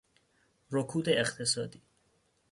رکود 0.71 1.09
اقتصادی 1.09 1.81